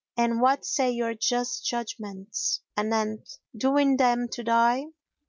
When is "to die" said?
4.29-4.85